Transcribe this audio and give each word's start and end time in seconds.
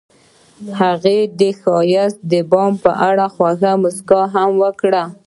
هغې 0.79 1.19
د 1.39 1.41
ښایسته 1.61 2.39
بام 2.51 2.73
په 2.83 2.91
اړه 3.09 3.25
خوږه 3.33 3.71
موسکا 3.81 4.21
هم 4.33 4.49
وکړه. 4.63 5.03